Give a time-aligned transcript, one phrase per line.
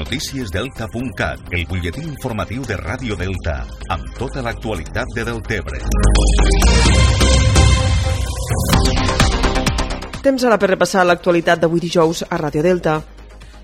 [0.00, 3.58] Noticiesdelta.cat, el butlletí informatiu de Ràdio Delta,
[3.92, 5.80] amb tota l'actualitat de Deltebre.
[10.24, 12.96] Temps ara per repassar l'actualitat d'avui dijous a Ràdio Delta.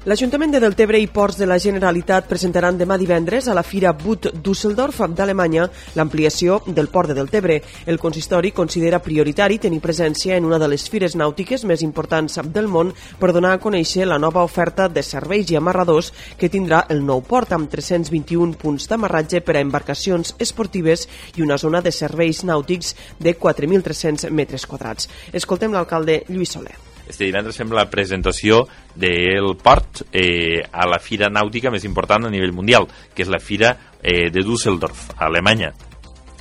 [0.07, 4.29] L'Ajuntament de Deltebre i Ports de la Generalitat presentaran demà divendres a la Fira Boot
[4.39, 5.65] Düsseldorf d'Alemanya
[5.99, 7.57] l'ampliació del port de Deltebre.
[7.91, 12.71] El consistori considera prioritari tenir presència en una de les fires nàutiques més importants del
[12.71, 17.03] món per donar a conèixer la nova oferta de serveis i amarradors que tindrà el
[17.03, 22.47] nou port amb 321 punts d'amarratge per a embarcacions esportives i una zona de serveis
[22.47, 25.11] nàutics de 4.300 metres quadrats.
[25.35, 26.86] Escoltem l'alcalde Lluís Soler.
[27.07, 28.65] Este divendres fem la presentació
[28.99, 33.43] del port eh, a la fira nàutica més important a nivell mundial, que és la
[33.43, 35.73] fira eh, de Düsseldorf, a Alemanya.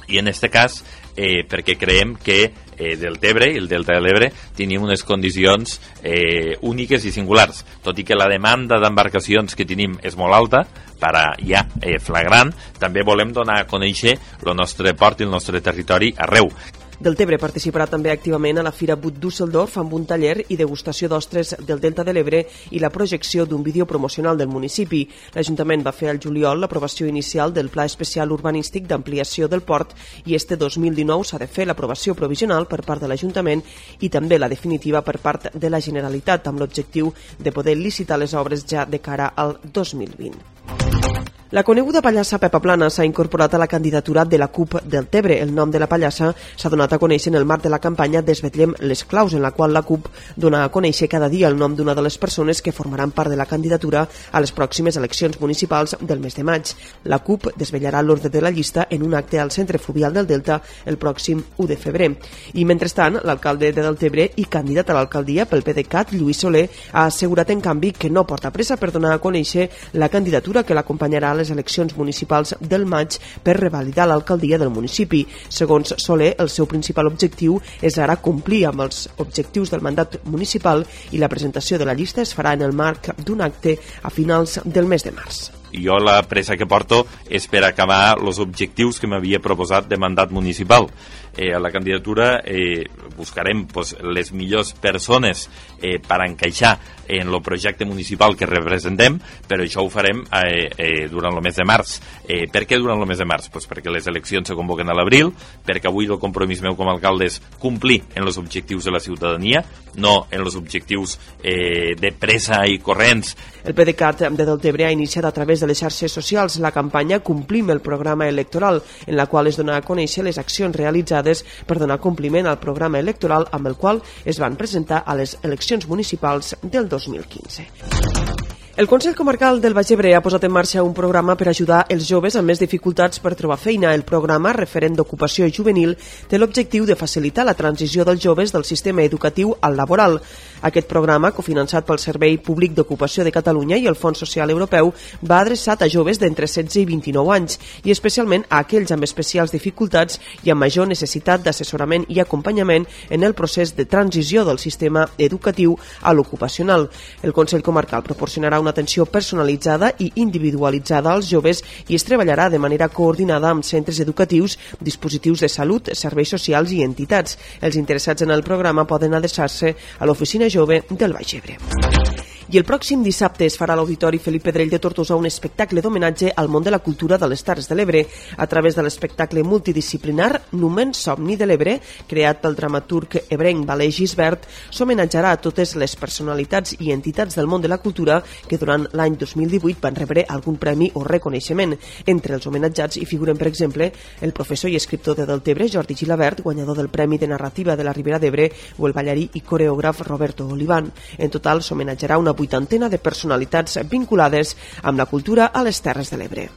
[0.09, 0.83] I en aquest cas,
[1.15, 2.39] eh, perquè creiem que
[2.77, 7.63] eh, del Tebre i el Delta de l'Ebre tenim unes condicions eh, úniques i singulars,
[7.83, 10.66] tot i que la demanda d'embarcacions que tenim és molt alta,
[10.99, 15.33] per a ja eh, flagrant, també volem donar a conèixer el nostre port i el
[15.33, 16.52] nostre territori arreu.
[16.95, 21.51] Deltebre participarà també activament a la Fira Bud Düsseldorf amb un taller i degustació d'ostres
[21.67, 22.39] del Delta de l'Ebre
[22.71, 25.03] i la projecció d'un vídeo promocional del municipi.
[25.35, 29.91] L'Ajuntament va fer al juliol l'aprovació inicial del Pla Especial Urbanístic d'Ampliació del Port
[30.25, 33.63] i este 2019 s'ha de fer l'aprovació provisional per part de l'Ajuntament
[33.99, 38.33] i també la definitiva per part de la Generalitat amb l'objectiu de poder licitar les
[38.33, 41.34] obres ja de cara al 2020.
[41.56, 45.38] La coneguda pallassa Pepa Plana s'ha incorporat a la candidatura de la CUP del Tebre.
[45.39, 48.22] El nom de la pallassa s'ha donat a conèixer en el marc de la campanya
[48.22, 51.72] Desvetllem les claus, en la qual la CUP dona a conèixer cada dia el nom
[51.72, 54.02] d'una de les persones que formaran part de la candidatura
[54.34, 56.73] a les pròximes eleccions municipals del mes de maig.
[57.06, 60.59] La CUP desvetllarà l'ordre de la llista en un acte al Centre Fluvial del Delta
[60.84, 62.12] el pròxim 1 de febrer.
[62.56, 67.56] I mentrestant, l'alcalde de Deltebre i candidat a l'alcaldia pel PDeCAT, Lluís Soler, ha assegurat
[67.56, 71.44] en canvi que no porta pressa per donar a conèixer la candidatura que l'acompanyarà les
[71.53, 75.25] eleccions municipals del maig per revalidar l'alcaldia del municipi.
[75.49, 80.85] Segons Soler, el seu principal objectiu és ara complir amb els objectius del mandat municipal
[81.11, 84.59] i la presentació de la llista es farà en el marc d'un acte a finals
[84.66, 89.09] del mes de març jo la pressa que porto és per acabar els objectius que
[89.09, 90.90] m'havia proposat de mandat municipal.
[91.38, 92.86] Eh, a la candidatura eh,
[93.18, 95.50] buscarem pues, les millors persones
[95.81, 96.78] eh, per encaixar
[97.08, 101.58] en el projecte municipal que representem, però això ho farem eh, eh, durant el mes
[101.59, 101.97] de març.
[102.24, 103.50] Eh, per què durant el mes de març?
[103.53, 105.34] Pues perquè les eleccions se convoquen a l'abril,
[105.66, 109.03] perquè avui el compromís meu com a alcalde és complir en els objectius de la
[109.03, 109.64] ciutadania,
[110.00, 113.35] no en els objectius eh, de pressa i corrents.
[113.66, 117.70] El PDeCAT de Deltebre ha iniciat a través de les xarxes socials la campanya Complim
[117.72, 122.02] el programa electoral, en la qual es dona a conèixer les accions realitzades per donar
[122.03, 126.90] compliment al programa electoral amb el qual es van presentar a les eleccions municipals del
[126.90, 128.34] 2015.
[128.78, 132.09] El Consell Comarcal del Baix Ebre ha posat en marxa un programa per ajudar els
[132.09, 133.94] joves amb més dificultats per trobar feina.
[133.96, 135.94] El programa, referent d'ocupació juvenil,
[136.28, 140.19] té l'objectiu de facilitar la transició dels joves del sistema educatiu al laboral.
[140.68, 144.91] Aquest programa, cofinançat pel Servei Públic d'Ocupació de Catalunya i el Fons Social Europeu,
[145.24, 149.56] va adreçat a joves d'entre 16 i 29 anys i especialment a aquells amb especials
[149.56, 155.08] dificultats i amb major necessitat d'assessorament i acompanyament en el procés de transició del sistema
[155.18, 156.90] educatiu a l'ocupacional.
[157.24, 162.59] El Consell Comarcal proporcionarà una atenció personalitzada i individualitzada als joves i es treballarà de
[162.59, 167.38] manera coordinada amb centres educatius, dispositius de salut, serveis socials i entitats.
[167.62, 172.25] Els interessats en el programa poden adreçar-se a l'Oficina Jove del Baix Ebre.
[172.45, 176.29] I el pròxim dissabte es farà a l'Auditori Felip Pedrell de Tortosa un espectacle d'homenatge
[176.38, 178.03] al món de la cultura de les Terres de l'Ebre
[178.38, 184.45] a través de l'espectacle multidisciplinar Numen Somni de l'Ebre, creat pel dramaturg ebrenc Valer Gisbert,
[184.69, 189.17] s'homenatjarà a totes les personalitats i entitats del món de la cultura que durant l'any
[189.17, 191.73] 2018 van rebre algun premi o reconeixement.
[192.05, 193.89] Entre els homenatjats hi figuren, per exemple,
[194.22, 197.94] el professor i escriptor de Deltebre, Jordi Gilabert, guanyador del Premi de Narrativa de la
[197.97, 200.94] Ribera d'Ebre, o el ballarí i coreògraf Roberto Olivan.
[201.17, 206.49] En total, s'homenatjarà vuitantena de personalitats vinculades amb la cultura a les Terres de l'Ebre.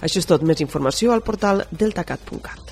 [0.00, 0.42] Això és tot.
[0.42, 2.62] Més informació al portal deltacat.cat.